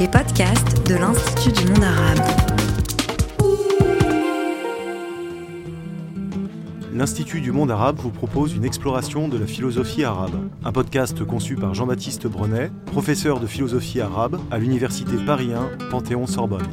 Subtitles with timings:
[0.00, 2.20] les podcasts de l'Institut du monde arabe.
[6.94, 11.56] L'Institut du monde arabe vous propose une exploration de la philosophie arabe, un podcast conçu
[11.56, 16.66] par Jean-Baptiste Brenet, professeur de philosophie arabe à l'Université Paris 1 Panthéon-Sorbonne.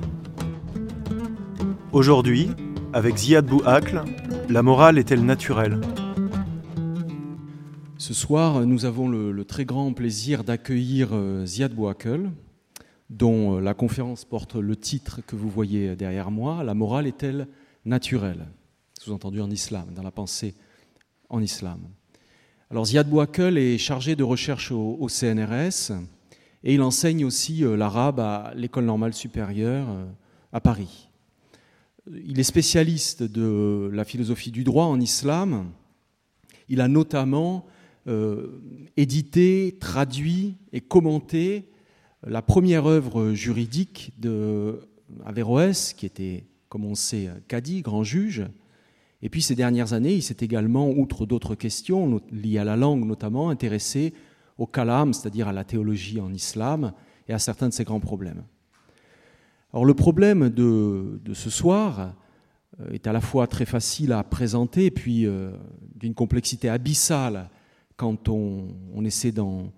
[1.91, 2.51] Aujourd'hui,
[2.93, 4.03] avec Ziad Bouakl,
[4.47, 5.81] la morale est-elle naturelle?
[7.97, 12.29] Ce soir, nous avons le, très grand plaisir d'accueillir euh, Ziad Bouakl,
[13.09, 17.47] dont euh, la conférence porte le titre que vous voyez derrière moi, La morale est-elle
[17.85, 18.47] naturelle?
[18.99, 20.55] Sous-entendu en islam, dans la pensée
[21.29, 21.79] en islam.
[22.69, 25.91] Alors Ziad Bouakel est chargé de recherche au, CNRS
[26.63, 30.05] et il enseigne aussi euh, l'arabe à l'école normale supérieure euh,
[30.51, 31.09] à Paris.
[32.25, 35.71] Il est spécialiste de la philosophie du droit en islam.
[36.69, 37.65] Il a notamment
[38.95, 41.69] édité, traduit et commenté
[42.25, 44.79] la première œuvre juridique de
[45.25, 48.45] Averroès, qui était, comme on sait, cadi, grand juge.
[49.21, 53.05] Et puis ces dernières années, il s'est également, outre d'autres questions liées à la langue
[53.05, 54.13] notamment, intéressé
[54.57, 56.93] au kalam, c'est-à-dire à la théologie en islam,
[57.27, 58.43] et à certains de ces grands problèmes.
[59.73, 62.15] Alors le problème de, ce soir
[62.79, 65.51] euh, est à la fois très facile à présenter, puis euh,
[65.95, 67.49] d'une complexité abyssale
[67.95, 69.71] quand on essaie d'en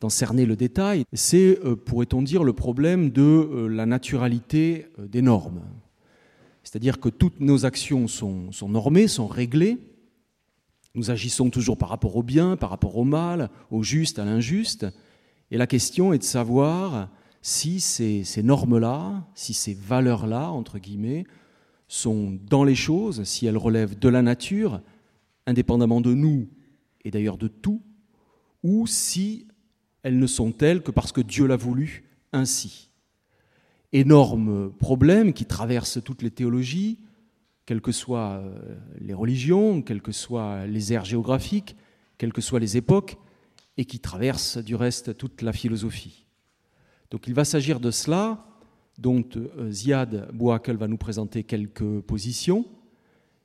[0.00, 5.06] d'en cerner le détail, c'est, euh, pourrait-on dire, le problème de euh, la naturalité euh,
[5.06, 5.62] des normes.
[6.62, 9.78] C'est-à-dire que toutes nos actions sont, sont, normées, sont réglées.
[10.94, 14.86] Nous agissons toujours par rapport au bien, par rapport au mal, au juste, à l'injuste.
[15.50, 17.08] Et la question est de savoir
[17.42, 21.24] si ces, ces normes-là, si ces valeurs-là, entre guillemets,
[21.88, 24.80] sont dans les choses, si elles relèvent de la nature,
[25.46, 26.48] indépendamment de nous
[27.04, 27.82] et d'ailleurs de tout,
[28.62, 29.46] ou si
[30.02, 32.90] elles ne sont telles que parce que Dieu l'a voulu ainsi.
[33.92, 36.98] Énorme problème qui traverse toutes les théologies,
[37.70, 41.76] quelles que soient euh, les religions, quelles que soient les aires géographiques,
[42.18, 43.16] quelles que soient les époques,
[43.76, 46.26] et qui traverse du reste toute la philosophie.
[47.10, 48.44] Donc il va s'agir de cela,
[48.98, 52.64] dont euh, Ziad Bouakel va nous présenter quelques positions,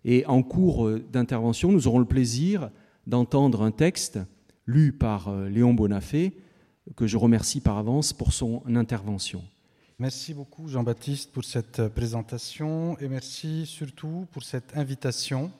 [0.03, 2.72] et en cours euh, d'intervention, nous aurons le plaisir
[3.07, 4.19] d'entendre un texte
[4.66, 6.35] lu par Léon Bonafé,
[6.96, 9.44] que je remercie par avance pour son intervention.
[9.97, 15.51] Merci beaucoup Jean-Baptiste pour cette présentation et merci surtout pour cette invitation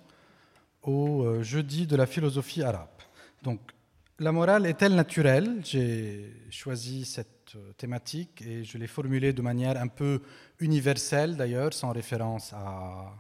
[0.84, 2.90] au euh, jeudi de la philosophie arabe.
[3.42, 3.60] Donc,
[4.20, 5.62] la morale est-elle naturelle?
[5.64, 10.22] J'ai choisi cette euh, thématique et je l'ai formulée de manière un peu
[10.60, 13.14] universelle d'ailleurs, sans référence à,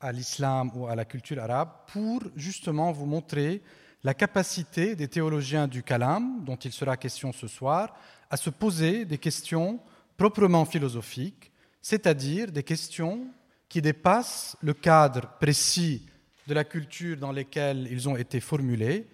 [0.00, 3.62] à l'islam ou à la culture arabe, pour justement vous montrer
[4.04, 7.94] la capacité des théologiens du Kalam, dont il sera question ce soir,
[8.30, 9.80] à se poser des questions
[10.16, 11.50] proprement philosophiques,
[11.82, 13.26] c'est-à-dire des questions
[13.68, 16.06] qui dépassent le cadre précis
[16.46, 19.06] de la culture dans laquelle ils ont été formulés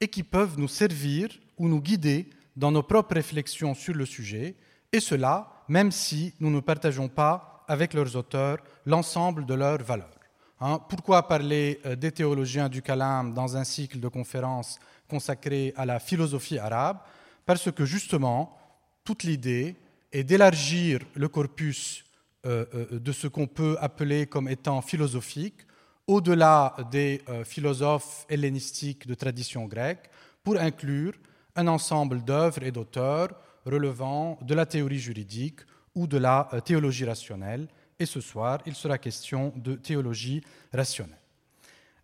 [0.00, 1.28] et qui peuvent nous servir
[1.58, 4.56] ou nous guider dans nos propres réflexions sur le sujet,
[4.92, 10.19] et cela même si nous ne partageons pas avec leurs auteurs l'ensemble de leurs valeurs.
[10.62, 14.78] Hein, pourquoi parler euh, des théologiens du Kalam dans un cycle de conférences
[15.08, 16.98] consacré à la philosophie arabe?
[17.46, 18.58] Parce que justement,
[19.02, 19.74] toute l'idée
[20.12, 22.04] est d'élargir le corpus
[22.44, 25.66] euh, euh, de ce qu'on peut appeler comme étant philosophique
[26.06, 30.10] au-delà des philosophes hellénistiques de tradition grecque
[30.42, 31.12] pour inclure
[31.54, 33.28] un ensemble d'œuvres et d'auteurs
[33.64, 35.60] relevant de la théorie juridique
[35.94, 37.68] ou de la théologie rationnelle
[38.00, 41.18] et ce soir, il sera question de théologie rationnelle.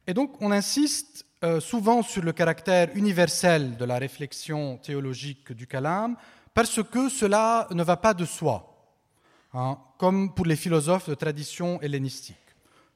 [0.07, 5.67] Et donc, on insiste euh, souvent sur le caractère universel de la réflexion théologique du
[5.67, 6.17] Kalam,
[6.55, 8.93] parce que cela ne va pas de soi,
[9.53, 12.37] hein, comme pour les philosophes de tradition hellénistique.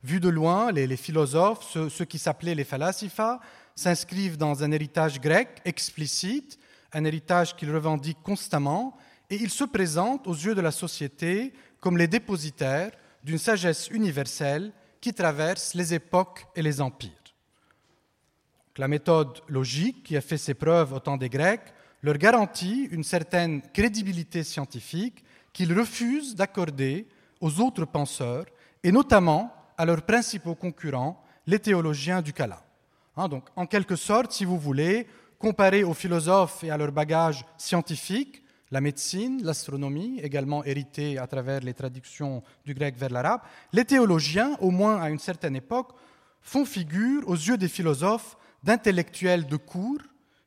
[0.02, 3.40] Vu de loin, les, philosophes, ceux, qui s'appelaient les phalasifa,
[3.74, 6.58] s'inscrivent dans un héritage grec explicite,
[6.92, 8.96] un héritage qu'ils revendiquent constamment,
[9.28, 12.92] et ils se présentent aux yeux de la société comme les dépositaires
[13.24, 17.10] d'une sagesse universelle qui traverse les époques et les empires.
[18.76, 23.04] La méthode logique qui a fait ses preuves au temps des Grecs leur garantit une
[23.04, 27.06] certaine crédibilité scientifique qu'ils refusent d'accorder
[27.40, 28.46] aux autres penseurs
[28.82, 32.58] et notamment à leurs principaux concurrents, les théologiens du Kalam.
[33.16, 35.06] Hein, donc, en quelque sorte, si vous voulez,
[35.38, 41.60] comparé aux philosophes et à leur bagage scientifique, la médecine, l'astronomie, également héritées à travers
[41.60, 43.40] les traductions du grec vers l'arabe,
[43.72, 45.92] les théologiens, au moins à une certaine époque,
[46.40, 50.00] font figure aux yeux des philosophes d'intellectuels de cours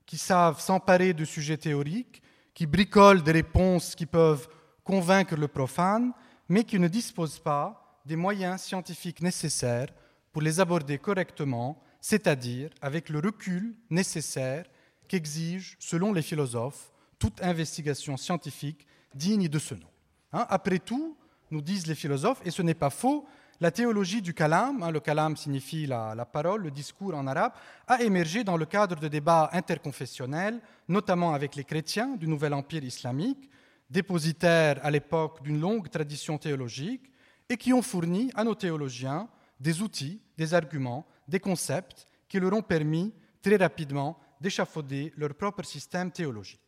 [0.05, 2.21] qui savent s'emparer de sujets théoriques,
[2.53, 4.47] qui bricolent des réponses qui peuvent
[4.83, 6.13] convaincre le profane,
[6.47, 9.87] mais qui ne disposent pas des moyens scientifiques nécessaires
[10.31, 14.65] pour les aborder correctement, c'est-à-dire avec le recul nécessaire
[15.07, 16.92] qu'exige, selon les philosophes,
[17.23, 18.85] toute investigation scientifique
[19.15, 19.87] digne de ce nom.
[20.33, 21.15] Hein, après tout,
[21.51, 23.25] nous disent les philosophes, et ce n'est pas faux,
[23.61, 27.53] la théologie du kalam, hein, le kalam signifie la, parole, le discours en arabe,
[27.87, 30.59] a émergé dans le cadre de débats interconfessionnels,
[30.89, 33.49] notamment avec les chrétiens du nouvel empire islamique,
[33.89, 37.09] dépositaires à l'époque d'une longue tradition théologique,
[37.47, 39.29] et qui ont fourni à nos théologiens
[39.61, 45.63] des outils, des arguments, des concepts qui leur ont permis très rapidement d'échafauder leur propre
[45.63, 46.59] système théologique.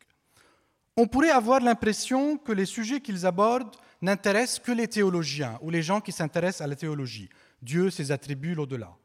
[0.97, 5.81] On pourrait avoir l'impression que les sujets qu'ils abordent n'intéressent que les théologiens ou les
[5.81, 7.29] gens qui s'intéressent à la théologie,
[7.61, 8.95] Dieu, ses attributs, l'au-delà.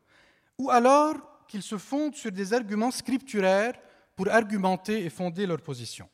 [0.58, 3.74] Ou alors qu'ils se fondent sur des arguments scripturaires
[4.14, 6.08] pour argumenter et fonder leur position.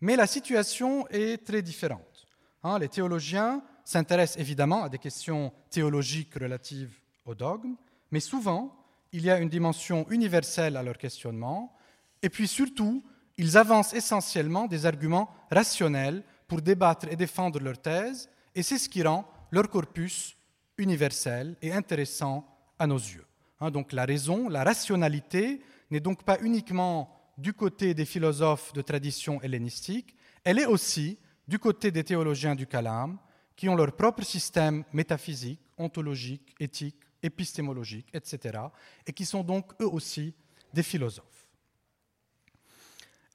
[0.00, 2.26] Mais la situation est très différente.
[2.62, 6.94] Hein, les théologiens s'intéressent évidemment à des questions théologiques relatives
[7.24, 7.74] au dogme,
[8.10, 8.76] mais souvent,
[9.12, 11.74] il y a une dimension universelle à leur questionnement,
[12.22, 13.02] et puis surtout,
[13.38, 18.88] ils avancent essentiellement des arguments rationnels pour débattre et défendre leur thèse, et c'est ce
[18.88, 20.36] qui rend leur corpus
[20.76, 22.46] universel et intéressant
[22.78, 23.24] à nos yeux.
[23.60, 28.82] Hein, donc la raison, la rationalité n'est donc pas uniquement du côté des philosophes de
[28.82, 33.18] tradition hellénistique, elle est aussi du côté des théologiens du Kalam,
[33.54, 38.58] qui ont leur propre système métaphysique, ontologique, éthique, épistémologique, etc.,
[39.06, 40.34] et qui sont donc eux aussi
[40.72, 41.37] des philosophes.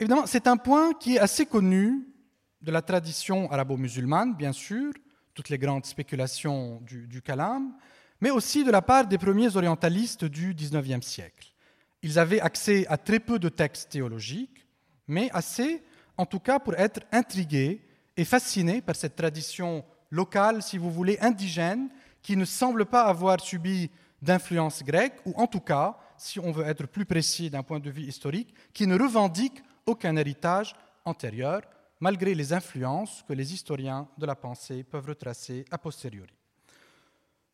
[0.04, 2.06] Évidemment, c'est un point qui est assez connu
[2.62, 4.92] de la tradition arabo-musulmane, bien sûr,
[5.34, 7.74] toutes les grandes spéculations du, du kalam,
[8.20, 11.54] mais aussi de la part des premiers orientalistes du XIXe siècle.
[12.02, 14.68] Ils avaient accès à très peu de textes théologiques,
[15.08, 15.82] mais assez,
[16.18, 17.80] en tout cas, pour être intrigués
[18.18, 21.88] et fascinés par cette tradition locale, si vous voulez, indigène,
[22.22, 23.90] qui ne semble pas avoir subi
[24.22, 27.90] d'influence grecque, ou en tout cas, si on veut être plus précis d'un point de
[27.90, 30.76] vue historique, qui ne revendique aucun héritage
[31.06, 31.62] antérieur,
[32.00, 36.34] malgré les influences que les historiens de la pensée peuvent retracer a posteriori.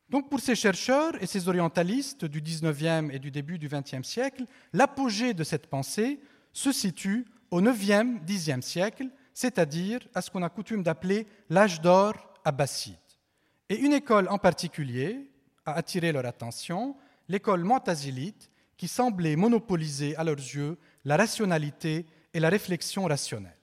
[0.09, 4.45] Donc pour ces chercheurs et ces orientalistes du 19e et du début du 20e siècle,
[4.73, 6.19] l'apogée de cette pensée
[6.51, 12.15] se situe au 9e, 10e siècle, c'est-à-dire à ce qu'on a coutume d'appeler l'âge d'or
[12.43, 12.95] abbasside.
[13.69, 15.29] Et une école en particulier
[15.65, 16.95] a attiré leur attention,
[17.27, 23.55] l'école montazilite, qui semblait monopoliser à leurs yeux la rationalité et la réflexion rationnelle.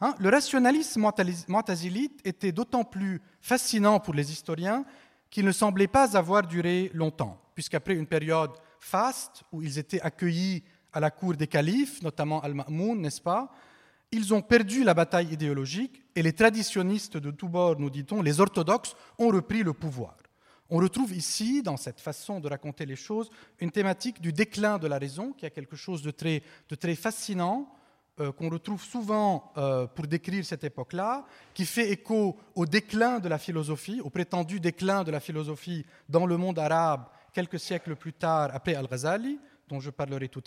[0.00, 1.10] Hein, le rationalisme
[1.48, 4.84] mu'tazilite était d'autant plus fascinant pour les historiens
[5.30, 10.62] qu'il ne semblait pas avoir duré longtemps, puisqu'après une période faste, où ils étaient accueillis
[10.92, 13.52] à la cour des califes, notamment Al-Ma'moun, n'est-ce pas
[14.12, 18.40] Ils ont perdu la bataille idéologique et les traditionnistes de tous bords, nous dit-on, les
[18.40, 20.16] orthodoxes, ont repris le pouvoir.
[20.70, 24.86] On retrouve ici, dans cette façon de raconter les choses, une thématique du déclin de
[24.86, 27.72] la raison, qui a quelque chose de très, de très fascinant,
[28.20, 31.24] euh, qu'on retrouve souvent euh, pour décrire cette époque-là,
[31.54, 36.26] qui fait écho au déclin de la philosophie, au prétendu déclin de la philosophie dans
[36.26, 39.38] le monde arabe quelques siècles plus tard, après Al-Ghazali,
[39.68, 40.42] dont je parlerai tout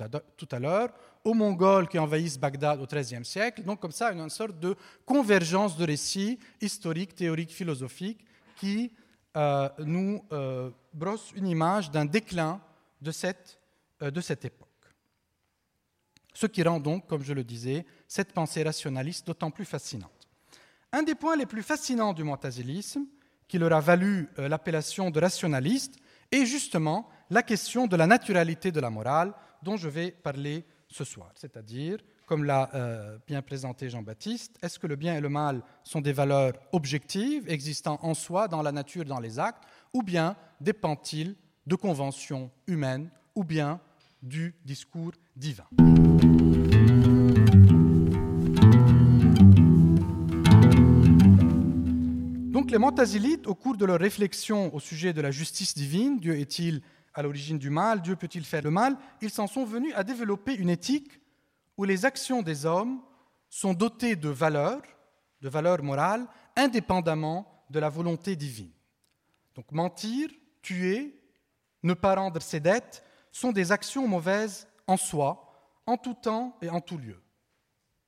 [0.51, 0.89] à, l'heure,
[1.23, 3.63] aux Mongols qui envahissent Bagdad au XIIIe siècle.
[3.63, 4.75] Donc comme ça, une sorte de
[5.05, 8.25] convergence de récits historiques, théoriques, philosophiques
[8.57, 8.91] qui
[9.37, 12.61] euh, nous euh, brosse une image d'un déclin
[13.01, 13.59] de cette,
[14.01, 14.67] euh, de cette époque.
[16.33, 20.27] Ce qui rend donc, comme je le disais, cette pensée rationaliste d'autant plus fascinante.
[20.91, 23.05] Un des points les plus fascinants du montazilisme,
[23.47, 25.95] qui leur a valu l'appellation de rationaliste,
[26.31, 31.03] est justement la question de la naturalité de la morale dont je vais parler ce
[31.03, 31.99] soir, c'est-à-dire
[32.31, 36.13] comme l'a euh, bien présenté Jean-Baptiste, est-ce que le bien et le mal sont des
[36.13, 41.35] valeurs objectives, existant en soi, dans la nature, dans les actes, ou bien dépendent-ils
[41.67, 43.81] de conventions humaines, ou bien
[44.23, 45.65] du discours divin?
[52.53, 56.39] Donc les Montazilites, au cours de leur réflexion au sujet de la justice divine, Dieu
[56.39, 56.81] est-il
[57.13, 60.55] à l'origine du mal, Dieu peut-il faire le mal, ils s'en sont venus à développer
[60.55, 61.19] une éthique
[61.81, 63.01] où les actions des hommes
[63.49, 64.83] sont dotées de valeurs,
[65.41, 68.69] de valeurs morales, indépendamment de la volonté divine.
[69.55, 70.29] Donc mentir,
[70.61, 71.19] tuer,
[71.81, 76.69] ne pas rendre ses dettes sont des actions mauvaises en soi, en tout temps et
[76.69, 77.19] en tout lieu.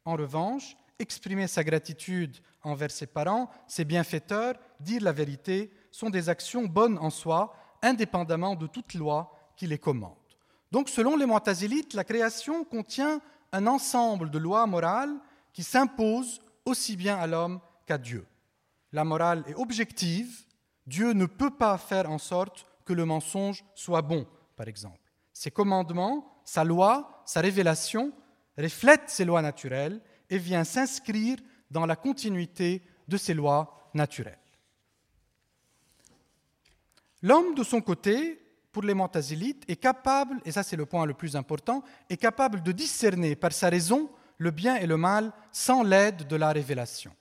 [0.06, 6.30] En revanche, exprimer sa gratitude envers ses parents, ses bienfaiteurs, dire la vérité, sont des
[6.30, 10.13] actions bonnes en soi, indépendamment de toute loi qui les commande.
[10.72, 13.20] Donc, selon les Mu'tazilites, la création contient
[13.53, 15.15] un ensemble de lois morales
[15.53, 18.25] qui s'imposent aussi bien à l'homme qu'à Dieu.
[18.91, 20.45] la morale est objective,
[20.86, 25.00] Dieu ne peut pas faire en sorte que le mensonge soit bon, par exemple.
[25.31, 28.12] Ses commandements, sa loi, sa révélation
[28.57, 31.38] reflètent ces lois naturelles et vient s'inscrire
[31.72, 34.38] dans la continuité de ces lois naturelles.
[37.22, 38.43] L'homme, de son côté,
[38.74, 42.62] pour les Montazilites, est capable, et ça c'est le point le plus important, est capable
[42.62, 47.12] de discerner par sa raison le bien et le mal sans l'aide de la révélation.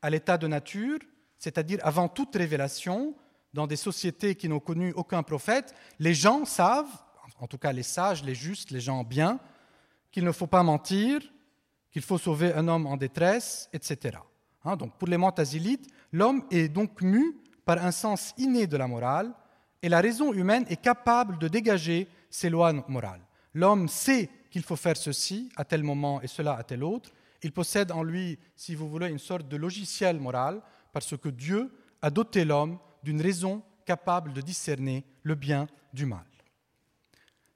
[0.00, 0.98] À l'état de nature,
[1.38, 3.14] c'est-à-dire avant toute révélation,
[3.52, 6.90] dans des sociétés qui n'ont connu aucun prophète, les gens savent,
[7.38, 9.38] en tout cas les sages, les justes, les gens bien,
[10.10, 11.20] qu'il ne faut pas mentir,
[11.90, 14.18] qu'il faut sauver un homme en détresse, etc.
[14.64, 18.86] Hein, donc pour les Montazilites, l'homme est donc mu par un sens inné de la
[18.86, 19.34] morale,
[19.82, 23.26] et la raison humaine est capable de dégager ces lois morales.
[23.54, 27.10] L'homme sait qu'il faut faire ceci à tel moment et cela à tel autre.
[27.42, 30.62] Il possède en lui, si vous voulez, une sorte de logiciel moral,
[30.92, 36.24] parce que Dieu a doté l'homme d'une raison capable de discerner le bien du mal.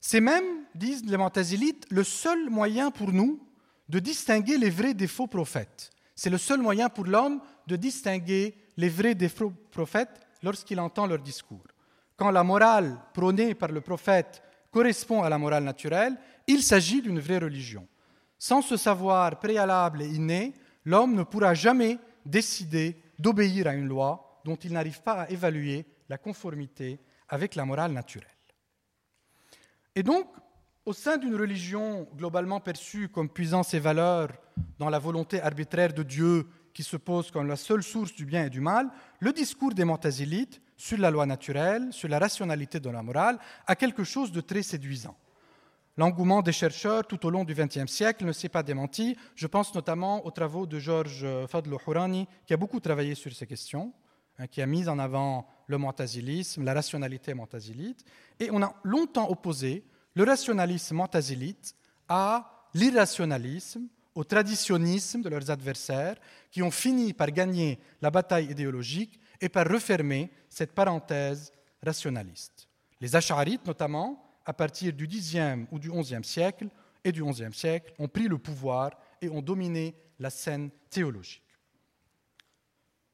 [0.00, 3.40] C'est même, disent les Montazilites, le seul moyen pour nous
[3.88, 5.90] de distinguer les vrais des faux prophètes.
[6.14, 11.06] C'est le seul moyen pour l'homme de distinguer les vrais des faux prophètes lorsqu'il entend
[11.06, 11.64] leur discours.
[12.16, 17.20] Quand la morale prônée par le prophète correspond à la morale naturelle, il s'agit d'une
[17.20, 17.86] vraie religion.
[18.38, 20.54] Sans ce savoir préalable et inné,
[20.84, 25.86] l'homme ne pourra jamais décider d'obéir à une loi dont il n'arrive pas à évaluer
[26.08, 28.28] la conformité avec la morale naturelle.
[29.94, 30.28] Et donc,
[30.84, 34.28] au sein d'une religion globalement perçue comme puisant ses valeurs
[34.78, 38.44] dans la volonté arbitraire de Dieu qui se pose comme la seule source du bien
[38.44, 42.90] et du mal, le discours des Montazilites sur la loi naturelle, sur la rationalité de
[42.90, 45.16] la morale, a quelque chose de très séduisant.
[45.98, 49.16] L'engouement des chercheurs tout au long du XXe siècle ne s'est pas démenti.
[49.34, 53.46] Je pense notamment aux travaux de Georges Fadl Hourani, qui a beaucoup travaillé sur ces
[53.46, 53.94] questions,
[54.38, 58.04] hein, qui a mis en avant le montazilisme, la rationalité montazilite.
[58.38, 61.74] Et on a longtemps opposé le rationalisme montazilite
[62.10, 66.16] à l'irrationalisme, au traditionnisme de leurs adversaires,
[66.50, 71.52] qui ont fini par gagner la bataille idéologique et par refermer cette parenthèse
[71.82, 72.68] rationaliste.
[73.00, 76.68] Les Ash'arites, notamment, à partir du Xe ou du XIe siècle
[77.04, 78.90] et du XIe siècle, ont pris le pouvoir
[79.20, 81.42] et ont dominé la scène théologique.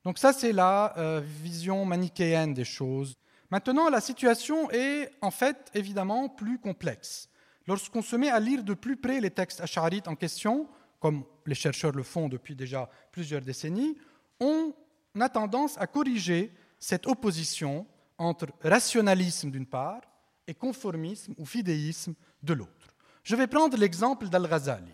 [0.05, 3.17] Donc ça, c'est la euh, vision manichéenne des choses.
[3.51, 7.29] Maintenant, la situation est en fait évidemment plus complexe.
[7.67, 11.55] Lorsqu'on se met à lire de plus près les textes ash'arites en question, comme les
[11.55, 13.97] chercheurs le font depuis déjà plusieurs décennies,
[14.41, 14.75] on
[15.21, 17.87] a tendance à corriger cette opposition
[18.19, 20.01] entre rationalisme d'une part
[20.47, 22.95] et conformisme ou fidéisme de l'autre.
[23.23, 24.93] Je vais prendre l'exemple d'Al-Ghazali.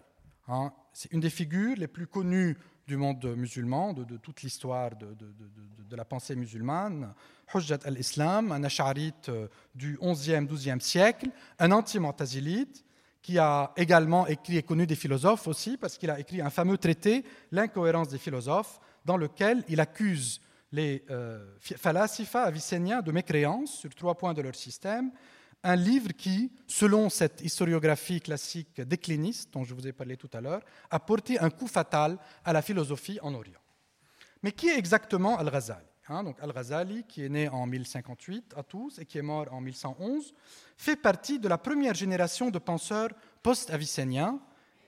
[0.49, 0.73] Hein.
[0.93, 2.57] c'est une des figures les plus connues
[2.87, 7.15] du monde musulman, de, toute l'histoire de, la pensée musulmane.
[7.55, 12.85] Hujjat al-Islam, un ash'arite euh, du 11e, 12e siècle, un anti-mantazilite,
[13.21, 16.79] qui a également écrit et connu des philosophes aussi, parce qu'il a écrit un fameux
[16.79, 20.39] traité, L'incohérence des philosophes, dans lequel il accuse
[20.71, 21.57] les euh,
[22.35, 25.11] avicéniens de mécréance sur trois points de leur système,
[25.63, 30.43] un livre qui, selon cette historiographie classique décliniste dont je vous ai parlé tout à
[30.43, 30.61] l'heure,
[30.91, 33.63] a porté un coup fatal à la philosophie en Orient.
[34.43, 38.99] Mais qui est exactement Al-Ghazali hein, donc Al-Ghazali, qui est né en 1058 à Tous
[38.99, 40.35] et qui est mort en 1111,
[40.77, 43.11] fait partie de la première génération de penseurs
[43.43, 44.39] post-avicéniens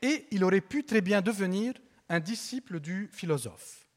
[0.03, 1.73] et il aurait pu très bien devenir
[2.11, 3.90] un disciple du philosophe.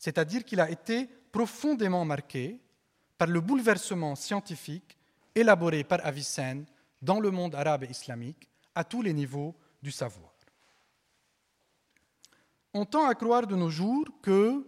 [0.00, 2.58] C'est-à-dire qu'il a été profondément marqué
[3.18, 4.96] par le bouleversement scientifique
[5.34, 6.64] élaboré par Avicenne
[7.02, 10.32] dans le monde arabe et islamique à tous les niveaux du savoir.
[12.72, 14.66] On tend à croire de nos jours que,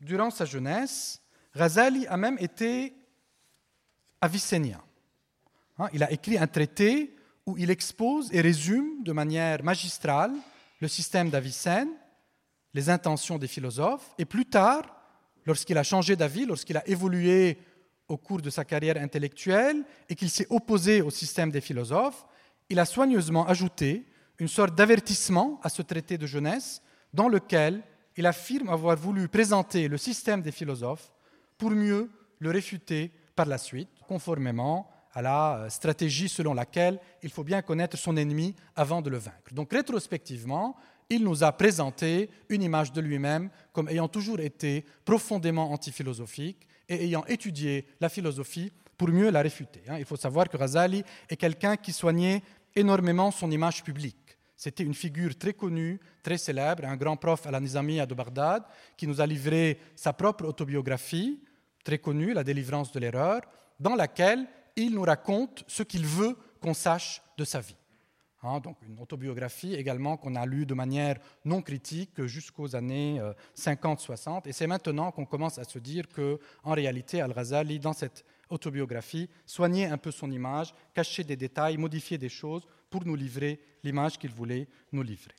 [0.00, 1.20] durant sa jeunesse,
[1.56, 2.94] Ghazali a même été
[4.20, 4.82] avicénien.
[5.78, 10.34] Hein, il a écrit un traité où il expose et résume de manière magistrale
[10.80, 11.90] le système d'Avicenne,
[12.74, 14.82] les intentions des philosophes, et plus tard,
[15.44, 17.58] lorsqu'il a changé d'avis, lorsqu'il a évolué
[18.08, 22.26] au cours de sa carrière intellectuelle et qu'il s'est opposé au système des philosophes,
[22.68, 24.06] il a soigneusement ajouté
[24.38, 27.82] une sorte d'avertissement à ce traité de jeunesse dans lequel
[28.16, 31.12] il affirme avoir voulu présenter le système des philosophes
[31.58, 37.30] pour mieux le réfuter par la suite, conformément à la euh, stratégie selon laquelle il
[37.30, 39.52] faut bien connaître son ennemi avant de le vaincre.
[39.52, 40.76] Donc rétrospectivement,
[41.10, 47.04] il nous a présenté une image de lui-même comme ayant toujours été profondément antiphilosophique et
[47.04, 49.82] ayant étudié la philosophie pour mieux la réfuter.
[49.88, 49.96] Hein.
[49.98, 52.42] Il faut savoir que Razali est quelqu'un qui soignait
[52.76, 54.16] énormément son image publique.
[54.56, 58.62] C'était une figure très connue, très célèbre, un grand prof à la Nizamiya de Bagdad,
[58.96, 61.40] qui nous a livré sa propre autobiographie,
[61.82, 63.40] très connue, La délivrance de l'erreur,
[63.80, 67.79] dans laquelle il nous raconte ce qu'il veut qu'on sache de sa vie.
[68.42, 73.20] Hein, donc une autobiographie également qu'on a lue de manière non critique jusqu'aux années
[73.54, 74.28] 50-60.
[74.28, 78.24] Euh, Et c'est maintenant qu'on commence à se dire que, en réalité, Al-Ghazali, dans cette
[78.48, 83.60] autobiographie, soignait un peu son image, cachait des détails, modifiait des choses pour nous livrer
[83.84, 85.34] l'image qu'il voulait nous livrer.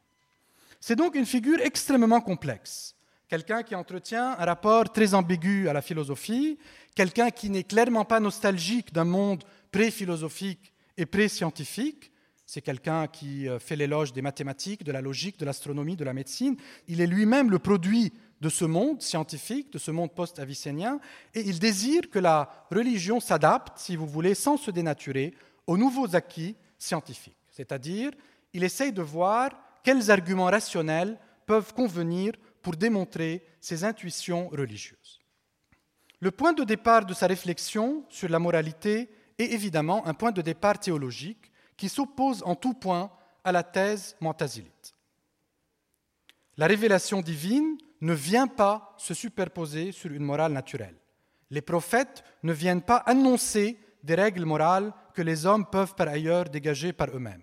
[0.79, 2.96] C'est donc une figure extrêmement complexe.
[3.27, 6.60] Quelqu'un qui entretient un rapport très ambigu à la philosophie,
[6.96, 12.12] quelqu'un qui n'est clairement pas nostalgique d'un monde pré-philosophique et pré-scientifique,
[12.53, 16.12] c'est quelqu'un qui euh, fait l'éloge des mathématiques, de la logique, de l'astronomie, de la
[16.12, 16.58] médecine.
[16.89, 21.00] Il est lui-même le produit de ce monde scientifique, de ce monde post-avicénien,
[21.34, 25.34] et il désire que la religion s'adapte, si vous voulez, sans se dénaturer,
[25.65, 27.38] aux nouveaux acquis scientifiques.
[27.51, 28.12] C'est-à-dire,
[28.51, 35.22] il essaye de voir quels arguments rationnels peuvent convenir pour démontrer ses intuitions religieuses.
[36.20, 40.41] Le point de départ de sa réflexion sur la moralité est évidemment un point de
[40.41, 41.50] départ théologique
[41.81, 43.09] qui s'oppose en tout point
[43.43, 44.93] à la thèse montazilite.
[46.57, 50.95] La révélation divine ne vient pas se superposer sur une morale naturelle.
[51.50, 56.50] Les prophètes ne viennent pas annoncer des règles morales que les hommes peuvent par ailleurs
[56.50, 57.41] dégager par eux-mêmes.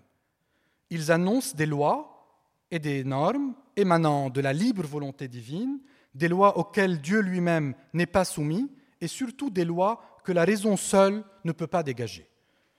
[0.89, 2.25] Ils annoncent des lois
[2.71, 5.81] et des normes émanant de la libre volonté divine,
[6.15, 10.77] des lois auxquelles Dieu lui-même n'est pas soumis, et surtout des lois que la raison
[10.77, 12.29] seule ne peut pas dégager.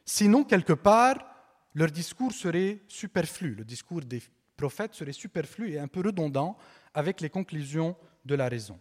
[0.06, 1.29] Sinon, quelque part,
[1.74, 4.22] leur discours serait superflu, le discours des
[4.56, 6.56] prophètes serait superflu et un peu redondant
[6.94, 8.78] avec les conclusions de la raison.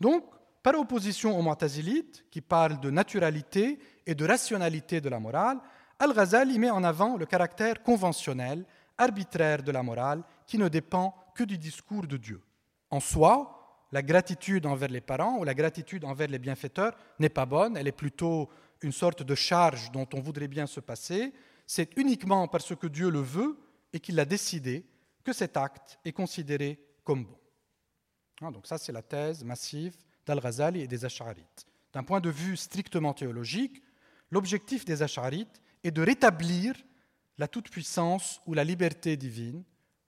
[0.00, 0.24] Donc,
[0.62, 5.58] par opposition aux Mu'tazilites, qui parlent de naturalité et de rationalité de la morale,
[5.98, 8.64] Al-Ghazali met en avant le caractère conventionnel,
[8.98, 12.42] arbitraire de la morale, qui ne dépend que du discours de Dieu.
[12.90, 17.46] En soi, la gratitude envers les parents ou la gratitude envers les bienfaiteurs n'est pas
[17.46, 18.48] bonne, elle est plutôt
[18.82, 21.32] une sorte de charge dont on voudrait bien se passer,
[21.72, 23.56] c'est uniquement parce que Dieu le veut
[23.92, 24.84] et qu'il l'a décidé
[25.22, 27.38] que cet acte est considéré comme bon.
[28.40, 29.94] Hein, donc ça, c'est la thèse massive
[30.26, 31.66] d'Al-Ghazali et des Ash'arites.
[31.92, 33.84] D'un point de vue strictement théologique,
[34.32, 36.74] l'objectif des Ash'arites est de rétablir
[37.38, 39.62] la toute-puissance ou la liberté divine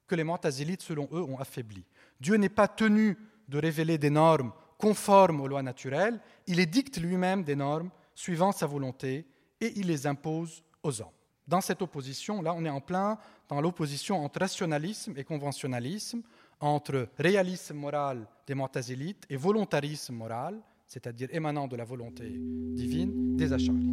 [0.09, 1.87] que les Mu'tazilites, selon eux, ont affaiblie.
[2.21, 7.45] Dieu n'est pas tenu de révéler des normes conformes aux lois naturelles, il édicte lui-même
[7.45, 9.29] des normes suivant sa volonté
[9.61, 11.22] et il les impose aux hommes.
[11.53, 16.23] Dans cette opposition, là, on est en plein dans l'opposition entre rationalisme et conventionnalisme,
[16.61, 23.53] entre réalisme moral des Mu'tazilites et volontarisme moral, c'est-à-dire émanant de la volonté divine des
[23.53, 23.85] Ash'arites.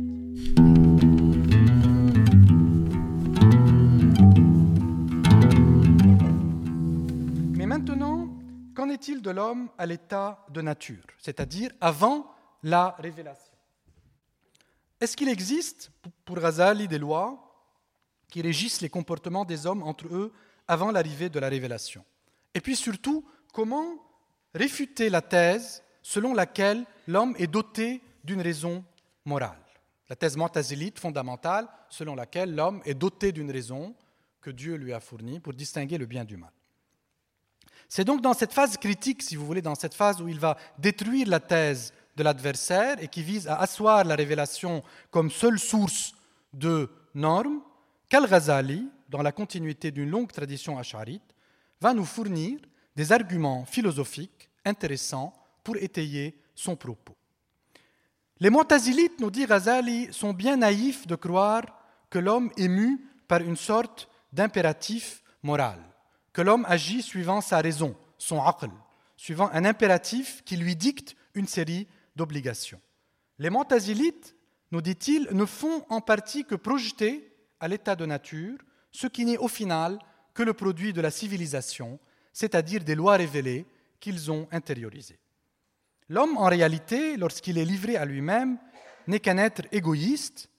[7.58, 8.30] Mais maintenant,
[8.74, 12.26] qu'en est-il de l'homme à l'état de nature, c'est-à-dire avant
[12.64, 13.54] la révélation?
[15.02, 15.92] Est-ce qu'il existe
[16.24, 17.48] pour Ghazali des lois
[18.30, 20.32] qui régissent les comportements des hommes entre eux
[20.68, 22.04] avant l'arrivée de la révélation
[22.54, 23.96] Et puis surtout, comment
[24.54, 28.84] réfuter la thèse selon laquelle l'homme est doté d'une raison
[29.26, 29.60] morale
[30.10, 33.96] La thèse montazilite fondamentale selon laquelle l'homme est doté d'une raison
[34.42, 36.52] que Dieu lui a fournie pour distinguer le bien du mal.
[37.88, 40.58] C'est donc dans cette phase critique, si vous voulez, dans cette phase où il va
[40.78, 46.14] détruire la thèse de l'adversaire et qui vise à asseoir la révélation comme seule source
[46.54, 47.62] de normes,
[48.10, 51.36] qu'Al-Ghazali, dans la continuité d'une longue tradition acharite,
[51.80, 52.60] va nous fournir
[52.96, 57.16] des arguments philosophiques intéressants pour étayer son propos.
[58.40, 61.64] Les Mu'tazilites, nous dit Ghazali, sont bien naïfs de croire
[62.10, 65.80] que l'homme est mu par une sorte d'impératif moral,
[66.34, 68.70] que l'homme agit suivant sa raison, son aql,
[69.18, 72.80] suivant un impératif qui lui dicte une série d'obligation.
[73.38, 74.36] Les Mu'tazilites,
[74.72, 77.29] nous dit-il, ne font en partie que projeter
[77.60, 78.58] à l'état de nature
[78.92, 80.00] ce qui n'est au final
[80.34, 82.00] que le produit de la civilisation,
[82.34, 83.66] c'est-à-dire des lois révélées
[84.00, 85.20] qu'ils ont intériorisées.
[86.08, 88.58] L'homme, en réalité, lorsqu'il est livré à lui-même,
[89.08, 90.50] n'est qu'un être égoïste,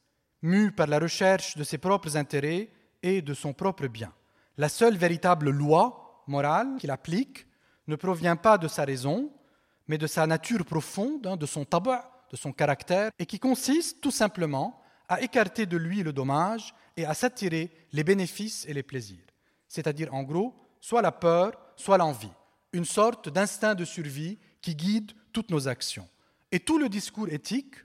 [0.42, 2.70] mu par la recherche de ses propres intérêts
[3.02, 4.12] et de son propre bien.
[4.56, 7.46] La seule véritable loi morale qu'il applique
[7.86, 9.32] ne provient pas de sa raison,
[9.88, 14.00] mais de sa nature profonde, hein, de son tabac, de son caractère, et qui consiste
[14.00, 18.82] tout simplement à écarter de lui le dommage et à s'attirer les bénéfices et les
[18.82, 19.24] plaisirs.
[19.68, 22.32] C'est-à-dire, en gros, soit la peur, soit l'envie,
[22.72, 26.08] une sorte d'instinct de survie qui guide toutes nos actions.
[26.52, 27.76] Et tout le discours éthique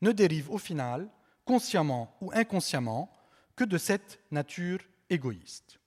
[0.00, 1.08] ne dérive au final,
[1.44, 3.12] consciemment ou inconsciemment,
[3.56, 4.78] que de cette nature
[5.10, 5.78] égoïste.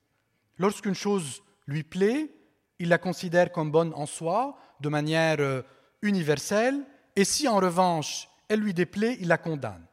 [0.58, 2.32] Lorsqu'une chose lui plaît,
[2.80, 5.62] il la considère comme bonne en soi, de manière euh,
[6.02, 9.86] universelle, et si en revanche elle lui déplaît, il la condamne.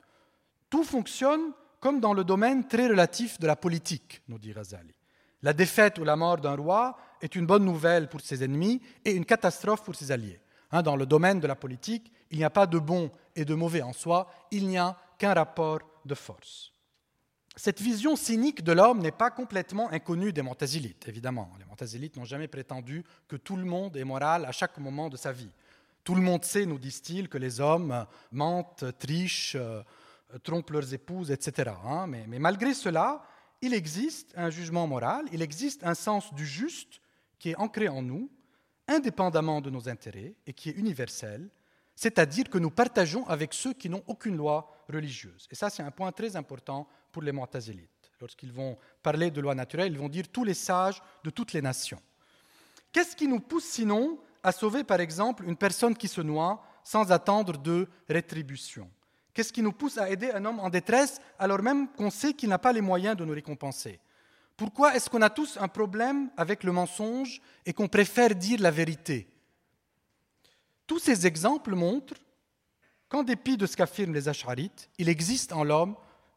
[0.69, 1.53] Tout fonctionne
[1.83, 4.95] comme dans le domaine très relatif de la politique, nous dit Razali.
[5.43, 9.11] La défaite ou la mort d'un roi est une bonne nouvelle pour ses ennemis et
[9.11, 10.41] une catastrophe pour ses alliés.
[10.71, 13.55] Hein, dans le domaine de la politique, il n'y a pas de bon et de
[13.55, 16.73] mauvais en soi, il n'y a qu'un rapport de force.
[17.57, 21.51] Cette vision cynique de l'homme n'est pas complètement inconnue des Montazilites, évidemment.
[21.59, 25.17] Les Montazilites n'ont jamais prétendu que tout le monde est moral à chaque moment de
[25.17, 25.51] sa vie.
[26.05, 29.83] Tout le monde sait, nous disent-ils, que les hommes mentent, trichent, euh,
[30.43, 31.73] trompent leurs épouses, etc.
[31.85, 32.07] Hein.
[32.07, 33.23] mais, malgré cela,
[33.61, 37.01] il existe un jugement moral, il existe un sens du juste
[37.39, 38.31] qui est ancré en nous,
[38.89, 41.49] indépendamment de nos intérêts et qui est universel,
[41.95, 45.47] c'est-à-dire que nous partageons avec ceux qui n'ont aucune loi religieuse.
[45.51, 47.89] Et ça, c'est un point très important pour les Mu'tazilites.
[48.21, 51.63] Lorsqu'ils vont parler de loi naturelle, ils vont dire tous les sages de toutes les
[51.63, 52.01] nations.
[52.93, 57.11] Qu'est-ce qui nous pousse sinon à sauver, par exemple, une personne qui se noie sans
[57.13, 58.91] attendre de rétribution?
[59.35, 62.49] Qu'est-ce qui nous pousse à aider un homme en détresse alors même qu'on sait qu'il
[62.49, 63.99] n'a pas les moyens de nous récompenser?
[64.57, 68.71] Pourquoi est-ce qu'on a tous un problème avec le mensonge et qu'on préfère dire la
[68.71, 69.27] vérité?
[70.87, 72.15] Tous ces exemples montrent
[73.09, 75.97] qu'en dépit de ce qu'affirment les Ash'arites, il existe en l'homme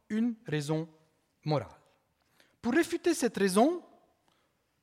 [0.10, 0.88] une raison
[1.44, 1.68] morale.
[2.62, 3.84] Pour réfuter cette raison,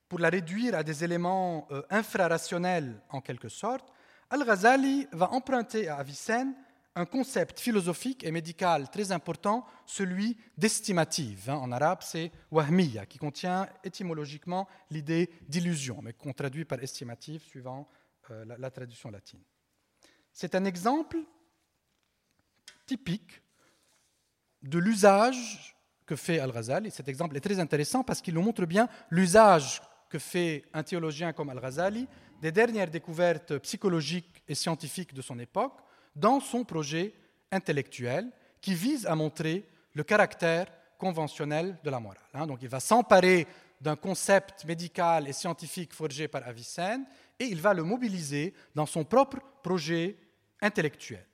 [0.08, 3.92] pour la réduire à des éléments euh, infrarationnels en quelque sorte,
[4.30, 6.54] Al-Ghazali va emprunter à Avicenne
[6.94, 11.48] un concept philosophique et médical très important, celui d'estimative.
[11.48, 11.54] Hein.
[11.54, 17.88] En arabe, c'est wahmiya, qui contient étymologiquement l'idée d'illusion, mais qu'on traduit par estimative suivant
[18.30, 19.42] euh, la, traduction latine.
[20.32, 21.18] C'est un exemple
[22.86, 23.42] typique
[24.62, 26.90] de l'usage que fait Al-Ghazali.
[26.90, 31.32] Cet exemple est très intéressant parce qu'il nous montre bien l'usage que fait un théologien
[31.32, 32.06] comme Al-Ghazali
[32.42, 35.80] des dernières découvertes psychologiques et scientifiques de son époque
[36.14, 37.14] dans son projet
[37.50, 40.66] intellectuel qui vise à montrer le caractère
[40.98, 42.18] conventionnel de la morale.
[42.34, 42.46] Hein.
[42.46, 43.46] Donc il va s'emparer
[43.80, 47.04] d'un concept médical et scientifique forgé par Avicenne
[47.38, 50.16] et il va le mobiliser dans son propre projet
[50.60, 51.26] intellectuel.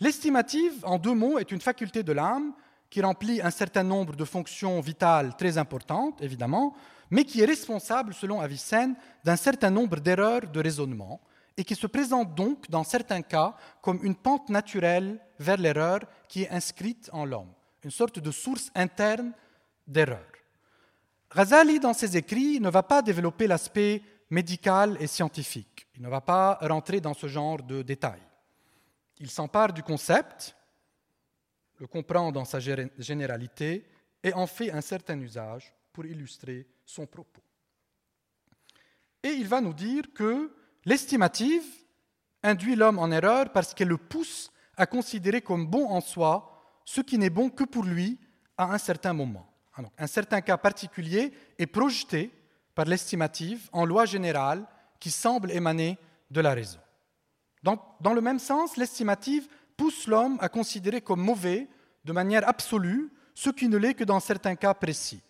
[0.00, 2.52] L'estimative, en deux mots, est une faculté de l'âme
[2.90, 6.76] qui remplit un certain nombre de fonctions vitales très importantes, évidemment,
[7.10, 11.20] mais qui est responsable, selon Avicenne, d'un certain nombre d'erreurs de raisonnement
[11.56, 16.42] et qui se présente donc, dans certains cas, comme une pente naturelle vers l'erreur qui
[16.42, 19.32] est inscrite en l'homme, une sorte de source interne
[19.86, 20.26] d'erreur.
[21.34, 25.86] Ghazali, dans ses écrits, ne va pas développer l'aspect médical et scientifique.
[25.94, 28.22] Il ne va pas rentrer dans ce genre de détails.
[29.18, 30.54] Il s'empare du concept,
[31.78, 33.86] le comprend dans sa généralité
[34.22, 37.42] et en fait un certain usage pour illustrer son propos.
[39.22, 40.54] Et il va nous dire que
[40.86, 41.64] L'estimative
[42.44, 47.00] induit l'homme en erreur parce qu'elle le pousse à considérer comme bon en soi ce
[47.00, 48.18] qui n'est bon que pour lui
[48.56, 49.52] à un certain moment.
[49.76, 52.30] Ah, un certain cas particulier est projeté
[52.76, 54.64] par l'estimative en loi générale
[55.00, 55.98] qui semble émaner
[56.30, 56.78] de la raison.
[57.62, 61.68] dans le même sens, l'estimative pousse l'homme à considérer comme mauvais,
[62.04, 65.20] de manière absolue, ce qui ne l'est que dans certains cas précis.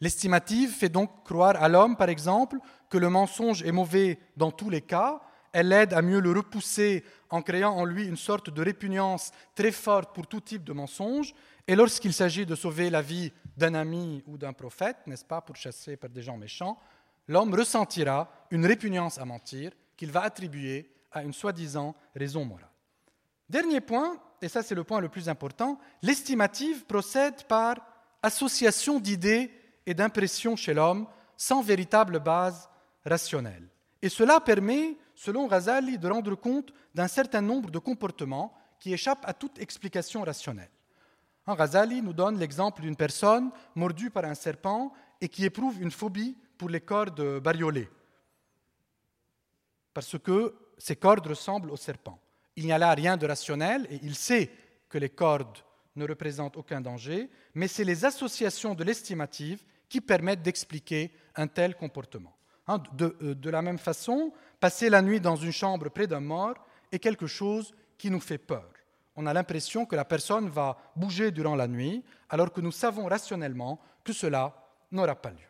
[0.00, 2.58] L'estimative fait donc croire à l'homme, par exemple,
[2.88, 5.20] que le mensonge est mauvais dans tous les cas.
[5.52, 9.72] Elle l'aide à mieux le repousser en créant en lui une sorte de répugnance très
[9.72, 11.34] forte pour tout type de mensonge.
[11.66, 15.56] Et lorsqu'il s'agit de sauver la vie d'un ami ou d'un prophète, n'est-ce pas, pour
[15.56, 16.78] chasser par des gens méchants,
[17.26, 22.70] l'homme ressentira une répugnance à mentir qu'il va attribuer à une soi-disant raison morale.
[23.48, 27.76] Dernier point, et ça c'est le point le plus important, l'estimative procède par
[28.22, 29.50] association d'idées
[29.88, 32.68] et d'impression chez l'homme sans véritable base
[33.06, 33.66] rationnelle.
[34.02, 39.24] Et cela permet, selon Razali, de rendre compte d'un certain nombre de comportements qui échappent
[39.26, 40.70] à toute explication rationnelle.
[41.46, 46.36] Razali nous donne l'exemple d'une personne mordue par un serpent et qui éprouve une phobie
[46.58, 47.88] pour les cordes bariolées,
[49.94, 52.20] parce que ces cordes ressemblent aux serpents.
[52.56, 54.50] Il n'y a là rien de rationnel et il sait
[54.90, 55.56] que les cordes
[55.96, 61.74] ne représentent aucun danger, mais c'est les associations de l'estimative qui permettent d'expliquer un tel
[61.74, 62.36] comportement.
[62.66, 66.54] Hein, euh, de, la même façon, passer la nuit dans une chambre près d'un mort
[66.92, 68.70] est quelque chose qui nous fait peur.
[69.16, 73.06] On a l'impression que la personne va bouger durant la nuit, alors que nous savons
[73.06, 74.54] rationnellement que cela
[74.92, 75.48] n'aura pas lieu.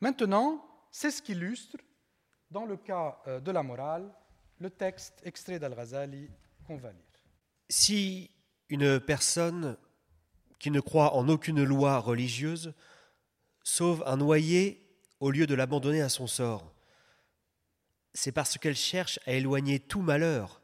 [0.00, 1.76] Maintenant, c'est ce qu'illustre,
[2.50, 4.10] dans le cas euh, de la morale,
[4.58, 6.28] le texte extrait d'Al-Ghazali
[6.66, 7.02] qu'on va lire.
[7.68, 8.30] Si
[8.68, 9.76] une personne
[10.58, 12.74] qui ne croit en aucune loi religieuse
[13.68, 14.82] sauve un noyé
[15.20, 16.72] au lieu de l'abandonner à son sort.
[18.14, 20.62] C'est parce qu'elle cherche à éloigner tout malheur,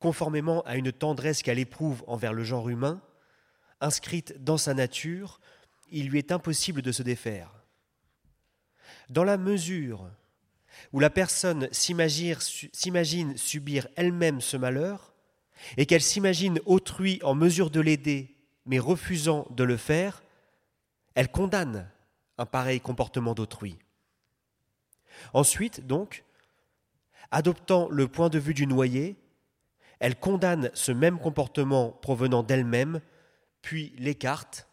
[0.00, 3.00] conformément à une tendresse qu'elle éprouve envers le genre humain,
[3.80, 5.40] inscrite dans sa nature,
[5.90, 7.52] il lui est impossible de se défaire.
[9.10, 10.10] Dans la mesure
[10.92, 15.14] où la personne s'imagine subir elle-même ce malheur,
[15.76, 20.22] et qu'elle s'imagine autrui en mesure de l'aider, mais refusant de le faire,
[21.14, 21.88] elle condamne
[22.38, 23.76] un pareil comportement d'autrui.
[25.34, 26.24] Ensuite, donc,
[27.30, 29.16] adoptant le point de vue du noyé,
[29.98, 33.00] elle condamne ce même comportement provenant d'elle-même,
[33.62, 34.68] puis l'écarte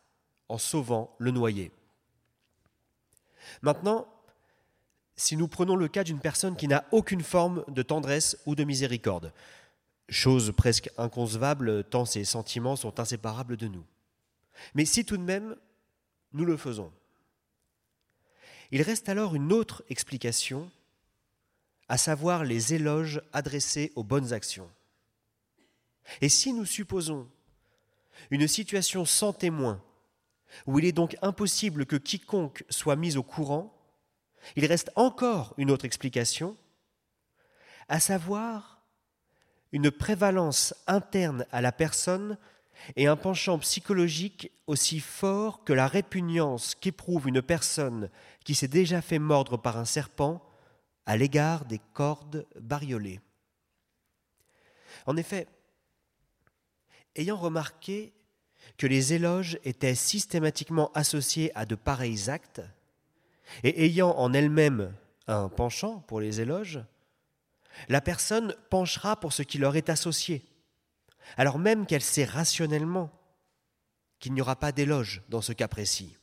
[0.50, 1.72] en sauvant le noyé.
[3.62, 4.08] Maintenant,
[5.16, 8.64] si nous prenons le cas d'une personne qui n'a aucune forme de tendresse ou de
[8.64, 9.34] miséricorde,
[10.10, 13.86] chose presque inconcevable tant ses sentiments sont inséparables de nous.
[14.76, 15.56] Mais si tout de même
[16.34, 16.92] nous le faisons,
[18.72, 20.70] il reste alors une autre explication,
[21.88, 24.70] à savoir les éloges adressés aux bonnes actions.
[26.22, 27.28] Et si nous supposons
[28.32, 29.82] une situation sans témoin,
[30.66, 33.74] où il est donc impossible que quiconque soit mis au courant,
[34.56, 36.56] il reste encore une autre explication,
[37.88, 38.84] à savoir
[39.72, 42.38] une prévalence interne à la personne
[42.96, 48.10] et un penchant psychologique aussi fort que la répugnance qu'éprouve une personne
[48.46, 50.42] qui s'est déjà fait mordre par un serpent
[51.06, 53.20] à l'égard des cordes bariolées.
[55.06, 55.48] En effet,
[57.16, 58.14] ayant remarqué
[58.78, 62.62] que les éloges étaient systématiquement associés à de pareils actes,
[63.64, 64.94] et ayant en elle-même
[65.28, 66.80] un penchant pour les éloges,
[67.90, 70.46] la personne penchera pour ce qui leur est associé,
[71.36, 73.12] alors même qu'elle sait rationnellement
[74.20, 76.18] qu'il n'y aura pas d'éloge dans ce cas précis.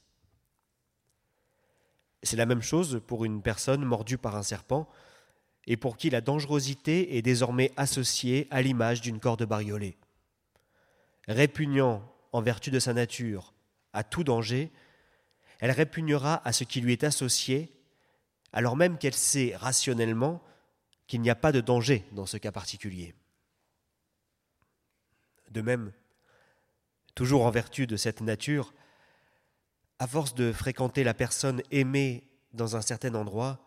[2.23, 4.89] C'est la même chose pour une personne mordue par un serpent
[5.67, 9.97] et pour qui la dangerosité est désormais associée à l'image d'une corde bariolée.
[11.29, 13.55] Répugnant en vertu de sa nature
[13.93, 14.71] à tout danger,
[15.61, 17.73] elle répugnera à ce qui lui est associé,
[18.53, 20.43] alors même qu'elle sait rationnellement
[21.07, 23.15] qu'il n'y a pas de danger dans ce cas particulier.
[25.51, 25.93] De même,
[27.15, 28.73] toujours en vertu de cette nature,
[30.03, 33.65] à force de fréquenter la personne aimée dans un certain endroit,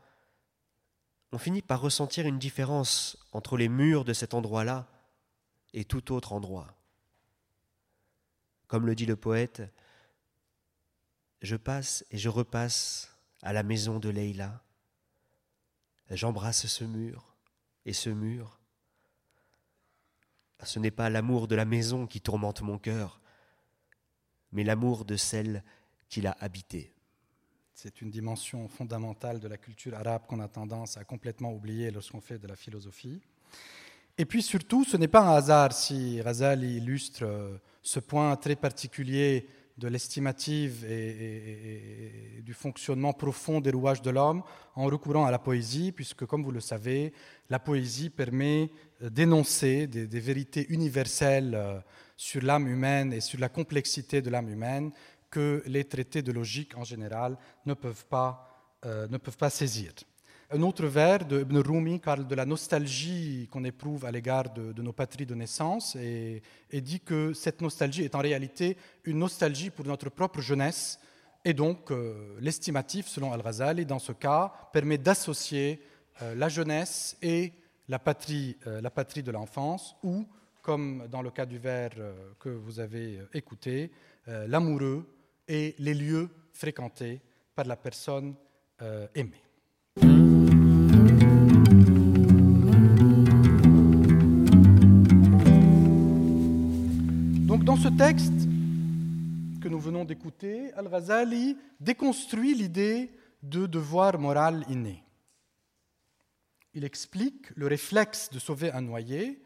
[1.32, 4.86] on finit par ressentir une différence entre les murs de cet endroit-là
[5.74, 6.76] et tout autre endroit.
[8.67, 9.63] Comme le dit le poète,
[11.41, 14.62] je passe et je repasse à la maison de Leïla.
[16.10, 17.34] J'embrasse ce mur
[17.86, 18.60] et ce mur.
[20.65, 23.21] Ce n'est pas l'amour de la maison qui tourmente mon cœur,
[24.52, 25.63] mais l'amour de celle
[26.10, 26.91] qui l'a habité.
[27.74, 32.22] C'est une dimension fondamentale de la culture arabe qu'on a tendance à complètement oublier lorsqu'on
[32.22, 33.22] fait de la philosophie.
[34.18, 38.56] Et puis surtout, ce n'est pas un hasard si Razali illustre euh, ce point très
[38.56, 39.46] particulier
[39.78, 44.41] de l'estimative et, du fonctionnement profond des rouages de l'homme
[44.76, 47.12] en recourant à la poésie, puisque, comme vous le savez,
[47.50, 51.80] la poésie permet euh, d'énoncer des, vérités universelles euh,
[52.15, 54.91] sur l'âme humaine et sur la complexité de l'âme humaine
[55.36, 58.32] que les traités de logique en général ne peuvent pas,
[58.84, 59.91] ne peuvent pas saisir.
[60.52, 64.80] Un autre vers de Ibn Rumi parle de la nostalgie qu'on éprouve à l'égard de,
[64.80, 69.86] nos patries de naissance et, dit que cette nostalgie est en réalité une nostalgie pour
[69.86, 71.00] notre propre jeunesse.
[71.43, 75.82] Et donc, euh, l'estimatif, selon Al-Ghazali, dans ce cas, permet d'associer
[76.21, 77.54] euh, la jeunesse et
[77.88, 80.28] la patrie, euh, la patrie de l'enfance, ou,
[80.62, 81.91] comme dans le cas du vers
[82.39, 83.91] que vous avez écouté,
[84.26, 85.06] l'amoureux
[85.47, 87.21] et les lieux fréquentés
[87.55, 88.36] par la personne
[89.13, 89.45] aimée.
[97.65, 98.47] dans ce texte
[99.60, 105.03] que nous venons d'écouter, Al-Ghazali déconstruit l'idée de devoir moral inné.
[106.75, 109.41] Il explique le réflexe de sauver un noyé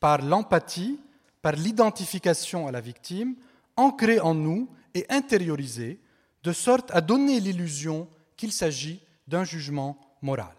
[0.00, 1.00] par l'empathie,
[1.40, 3.36] par l'identification à la victime,
[3.76, 6.00] ancrée en nous et intériorisée,
[6.42, 10.54] de sorte à donner l'illusion qu'il s'agit d'un jugement moral.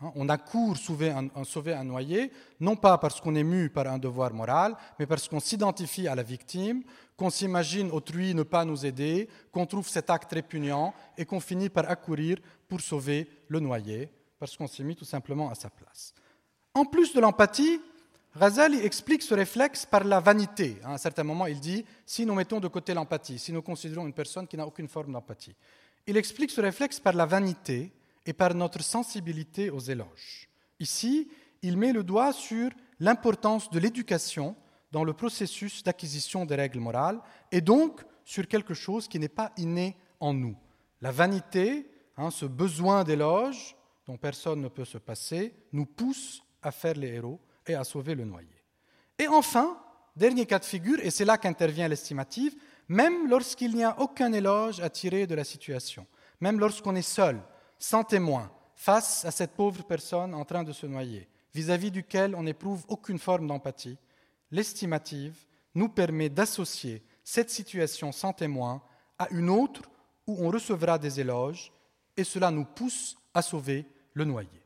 [0.00, 2.30] Hein, on accourt sauver un, sauver un noyé,
[2.60, 6.14] non pas parce qu'on est mu par un devoir moral, mais parce qu'on s'identifie à
[6.14, 6.82] la victime,
[7.16, 11.70] qu'on s'imagine autrui ne pas nous aider, qu'on trouve cet acte répugnant et qu'on finit
[11.70, 16.12] par accourir pour sauver le noyé, parce qu'on s'est mis tout simplement à sa place.
[16.74, 17.80] En plus de l'empathie,
[18.38, 20.76] Razali explique ce réflexe par la vanité.
[20.84, 24.06] À un certain moment, il dit si nous mettons de côté l'empathie, si nous considérons
[24.06, 25.56] une personne qui n'a aucune forme d'empathie,
[26.06, 27.92] il explique ce réflexe par la vanité
[28.26, 30.50] et par notre sensibilité aux éloges.
[30.78, 31.30] Ici,
[31.62, 32.70] il met le doigt sur
[33.00, 34.54] l'importance de l'éducation
[34.92, 37.20] dans le processus d'acquisition des règles morales
[37.50, 40.56] et donc sur quelque chose qui n'est pas inné en nous.
[41.00, 46.70] La vanité, hein, ce besoin d'éloge dont personne ne peut se passer, nous pousse à
[46.70, 48.48] faire les héros et à sauver le noyé.
[49.18, 49.78] Et enfin,
[50.14, 52.54] dernier cas de figure, et c'est là qu'intervient l'estimative,
[52.88, 56.06] même lorsqu'il n'y a aucun éloge à tirer de la situation,
[56.40, 57.40] même lorsqu'on est seul,
[57.78, 62.42] sans témoin, face à cette pauvre personne en train de se noyer, vis-à-vis duquel on
[62.42, 63.98] n'éprouve aucune forme d'empathie,
[64.50, 65.36] l'estimative
[65.74, 68.82] nous permet d'associer cette situation sans témoin
[69.18, 69.82] à une autre
[70.26, 71.72] où on recevra des éloges,
[72.16, 74.62] et cela nous pousse à sauver le noyer.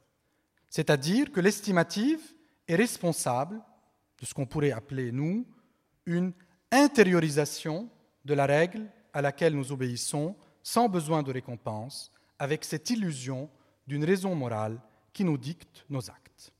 [0.68, 2.20] C'est-à-dire que l'estimative
[2.68, 3.60] est responsable
[4.20, 5.46] de ce qu'on pourrait appeler, nous,
[6.06, 6.32] une
[6.70, 7.88] intériorisation
[8.24, 13.48] de la règle à laquelle nous obéissons sans besoin de récompense, avec cette illusion
[13.86, 14.78] d'une raison morale
[15.12, 16.52] qui nous dicte nos actes.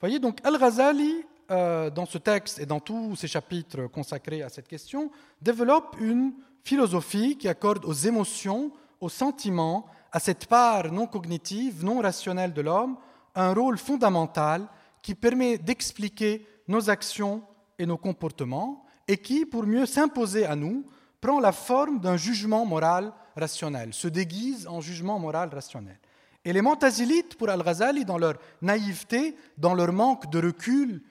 [0.00, 4.68] Voyez donc Al-Ghazali, euh, dans ce texte et dans tous ces chapitres consacrés à cette
[4.68, 11.84] question, développe une philosophie qui accorde aux émotions, aux sentiments, à cette part non cognitive,
[11.84, 12.96] non rationnelle de l'homme,
[13.34, 14.66] un rôle fondamental
[15.02, 17.42] qui permet d'expliquer nos actions
[17.78, 20.84] et nos comportements et qui, pour mieux s'imposer à nous,
[21.20, 25.98] prend la forme d'un jugement moral rationnel, se déguise en jugement moral rationnel.
[26.44, 31.02] Et les Montazilites, pour Al-Ghazali, dans leur naïveté, dans leur manque de recul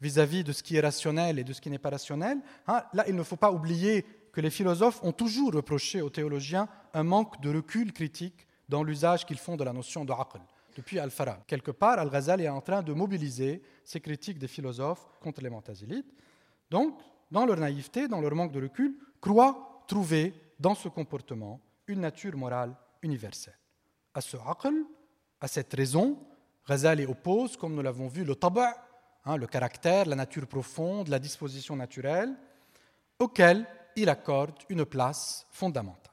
[0.00, 3.04] vis-à-vis de ce qui est rationnel et de ce qui n'est pas rationnel, hein, là,
[3.08, 7.40] il ne faut pas oublier que les philosophes ont toujours reproché aux théologiens un manque
[7.40, 10.12] de recul critique dans l'usage qu'ils font de la notion de
[10.76, 11.44] depuis Al-Farab.
[11.46, 16.12] Quelque part, Al-Ghazali est en train de mobiliser ses critiques des philosophes contre les Montazilites.
[16.70, 16.98] Donc,
[17.30, 22.36] dans leur naïveté, dans leur manque de recul, croient trouver dans ce comportement une nature
[22.36, 23.58] morale universelle.
[24.14, 24.84] À ce aql,
[25.40, 26.18] à cette raison,
[26.68, 28.76] Ghazali oppose, comme nous l'avons vu, le taba',
[29.24, 32.34] hein, le caractère, la nature profonde, la disposition naturelle,
[33.18, 36.12] auquel il accorde une place fondamentale.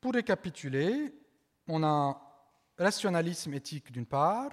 [0.00, 1.14] Pour récapituler,
[1.68, 2.23] on a
[2.78, 4.50] rationalisme éthique d'une part,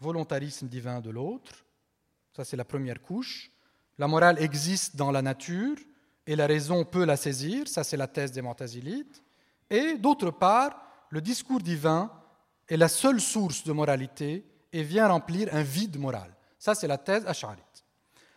[0.00, 1.64] volontarisme divin de l'autre.
[2.36, 3.50] Ça, c'est la première couche.
[3.98, 5.76] La morale existe dans la nature
[6.26, 7.68] et la raison peut la saisir.
[7.68, 9.22] Ça, c'est la thèse des Montazilites.
[9.68, 12.10] Et d'autre part, le discours divin
[12.68, 16.34] est la seule source de moralité et vient remplir un vide moral.
[16.58, 17.84] Ça, c'est la thèse Ash'arite.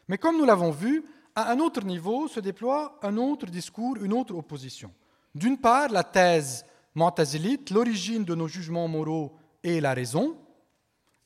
[0.08, 1.04] Mais comme nous l'avons vu,
[1.36, 4.92] à un autre niveau se déploie un autre discours, une autre opposition.
[5.34, 6.66] D'une part, la thèse
[6.96, 10.38] Mu'tazilite, l'origine de nos jugements moraux est la raison,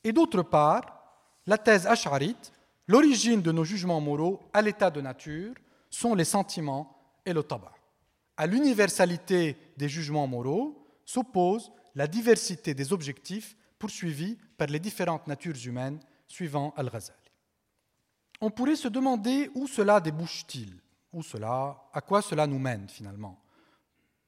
[0.02, 1.00] et d'autre part,
[1.46, 2.52] la thèse ash'arite,
[2.88, 5.54] l'origine de nos jugements moraux à l'état de nature
[5.88, 7.72] sont les sentiments et le tabac.
[8.36, 15.66] À l'universalité des jugements moraux s'oppose la diversité des objectifs poursuivis par les différentes natures
[15.66, 17.18] humaines suivant Al-Ghazali.
[18.40, 20.80] On pourrait se demander où cela débouche-t-il,
[21.12, 23.38] où cela, à quoi cela nous mène finalement,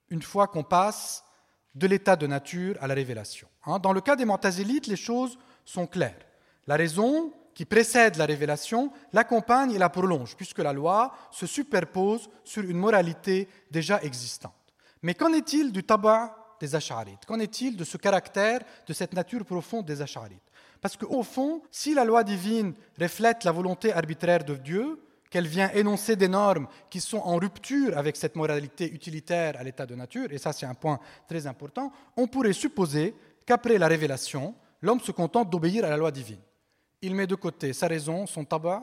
[0.08, 1.24] une fois qu'on passe
[1.74, 3.48] de l'état de nature à la révélation.
[3.64, 3.78] Hein.
[3.78, 6.26] Dans le cas des Montazélites, les choses sont claires.
[6.66, 12.30] La raison qui précède la révélation l'accompagne et la prolonge, puisque la loi se superpose
[12.44, 14.52] sur une moralité déjà existante.
[15.02, 19.44] Mais qu'en est-il du tabac des Ash'arites Qu'en est-il de ce caractère, de cette nature
[19.44, 24.54] profonde des Ash'arites Parce qu'au fond, si la loi divine reflète la volonté arbitraire de
[24.54, 25.02] Dieu,
[25.32, 29.86] qu'elle vient énoncer des normes qui sont en rupture avec cette moralité utilitaire à l'état
[29.86, 33.14] de nature, et ça c'est un point très important, on pourrait supposer
[33.46, 36.42] qu'après la révélation, l'homme se contente d'obéir à la loi divine.
[37.00, 38.82] Il met de côté sa raison, son tabac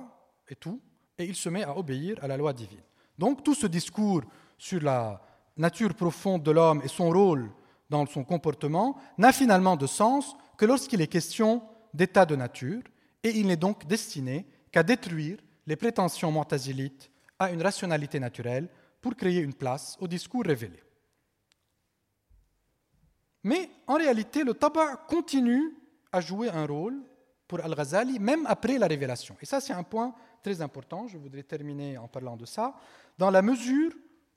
[0.50, 0.82] et tout,
[1.20, 2.82] et il se met à obéir à la loi divine.
[3.16, 4.24] Donc tout ce discours
[4.58, 5.22] sur la
[5.56, 7.52] nature profonde de l'homme et son rôle
[7.92, 11.62] dans son comportement n'a finalement de sens que lorsqu'il est question
[11.94, 12.82] d'état de nature,
[13.22, 15.38] et il n'est donc destiné qu'à détruire
[15.70, 18.68] les prétentions montazilites à une rationalité naturelle
[19.00, 20.82] pour créer une place au discours révélé.
[23.44, 25.76] Mais en réalité, le tabac continue
[26.12, 26.98] à jouer un rôle
[27.48, 29.38] pour Al-Ghazali, même après la révélation.
[29.42, 32.74] Et ça, c'est un point très important, je voudrais terminer en parlant de ça,
[33.20, 33.92] dans la mesure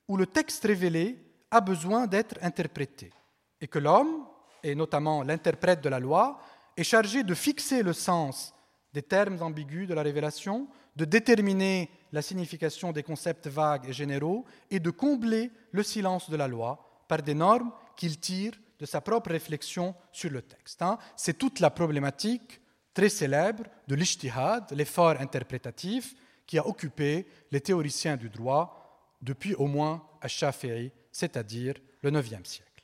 [0.07, 1.17] où le texte révélé
[1.49, 3.11] a besoin d'être interprété,
[3.59, 4.27] et que l'homme,
[4.61, 6.39] et notamment l'interprète de la loi,
[6.77, 8.53] est chargé de fixer le sens
[8.93, 14.45] des termes ambigus de la révélation, de déterminer la signification des concepts vagues et généraux
[14.69, 19.01] et de combler le silence de la loi par des normes qu'il tire de sa
[19.01, 20.81] propre réflexion sur le texte.
[20.81, 20.97] Hein.
[21.15, 22.59] C'est toute la problématique
[22.93, 26.13] très célèbre de l'ishtihad, l'effort interprétatif
[26.45, 32.83] qui a occupé les théoriciens du droit depuis au moins Ash-Shafi'i c'est-à-dire le IXe siècle.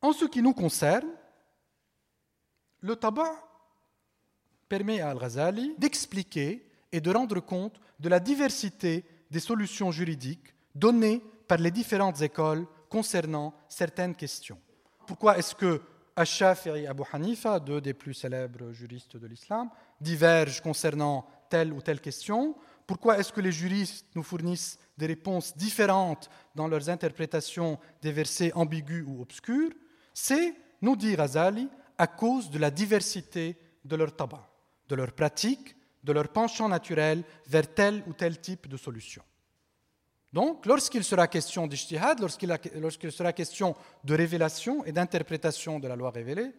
[0.00, 1.10] En ce qui nous concerne,
[2.80, 3.34] le tabac
[4.68, 11.22] permet à Al-Ghazali d'expliquer et de rendre compte de la diversité des solutions juridiques données
[11.46, 14.58] par les différentes écoles concernant certaines questions.
[15.06, 15.80] Pourquoi est-ce que
[16.16, 19.70] Ashaf et Abu Hanifa, deux des plus célèbres juristes de l'islam,
[20.00, 22.56] divergent concernant telle ou telle question?
[22.86, 28.52] Pourquoi est-ce que les juristes nous fournissent des réponses différentes dans leurs interprétations des versets
[28.54, 29.70] ambigus ou obscurs?
[30.12, 34.48] C'est, nous dit Razali, à cause de la diversité de leur tabac,
[34.88, 39.22] de leur pratique, de leur penchant naturel vers tel ou tel type de solution.
[40.32, 43.74] Donc, lorsqu'il sera question d'ijtihad, lorsqu'il sera question
[44.04, 46.52] de révélation et d'interprétation de la loi révélée,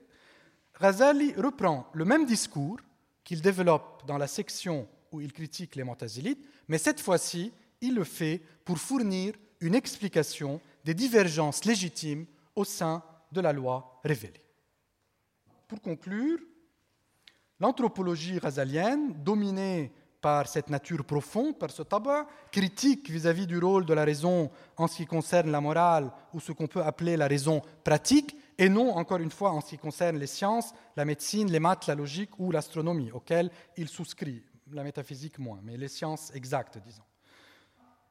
[0.79, 2.79] Ghazali reprend le même discours
[3.23, 8.03] qu'il développe dans la section où il critique les Montazilites, mais cette fois-ci, il le
[8.03, 12.25] fait pour fournir une explication des divergences légitimes
[12.55, 14.43] au sein de la loi révélée.
[15.67, 16.39] Pour conclure,
[17.59, 19.91] l'anthropologie ghazalienne, dominée
[20.21, 24.87] par cette nature profonde, par ce tabac, critique vis-à-vis du rôle de la raison en
[24.87, 28.91] ce qui concerne la morale ou ce qu'on peut appeler la raison pratique, et non,
[28.91, 32.37] encore une fois, en ce qui concerne les sciences, la médecine, les maths, la logique
[32.39, 34.43] ou l'astronomie, auxquelles il souscrit,
[34.73, 37.03] la métaphysique moins, mais les sciences exactes, disons.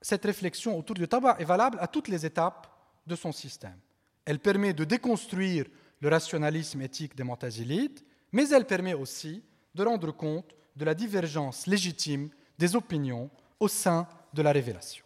[0.00, 2.66] Cette réflexion autour du tabac est valable à toutes les étapes
[3.06, 3.78] de son système.
[4.24, 5.66] Elle permet de déconstruire
[6.00, 9.42] le rationalisme éthique des Montazilites, mais elle permet aussi
[9.74, 15.04] de rendre compte de la divergence légitime des opinions au sein de la révélation.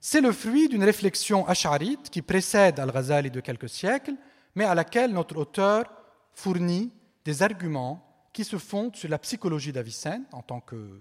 [0.00, 4.14] C'est le fruit d'une réflexion acharite qui précède Al-Ghazali de quelques siècles,
[4.54, 5.84] mais à laquelle notre auteur
[6.32, 6.92] fournit
[7.24, 11.00] des arguments qui se fondent sur la psychologie d'Avicenne en tant que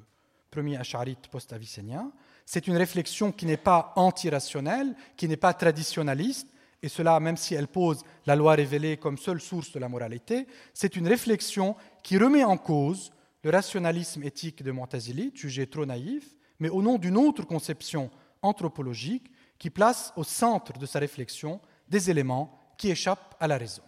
[0.49, 2.11] premier acharite post-avicénien.
[2.45, 6.47] C'est une réflexion qui n'est pas antirationnelle, qui n'est pas traditionnaliste,
[6.86, 10.45] et cela même si elle pose la loi révélée comme seule source de la moralité,
[10.71, 13.11] c'est une réflexion qui remet en cause
[13.43, 18.11] le rationalisme éthique de Montazili, jugé trop naïf, mais au nom d'une autre conception
[18.43, 21.59] anthropologique qui place au centre de sa réflexion
[21.89, 23.81] des éléments qui échappent à la raison.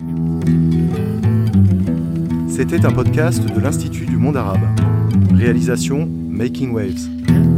[2.49, 4.65] C'était un podcast de l'Institut du monde arabe.
[5.35, 7.57] Réalisation Making Waves.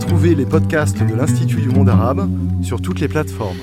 [0.00, 2.30] Retrouvez les podcasts de l'Institut du monde arabe
[2.62, 3.58] sur toutes les plateformes.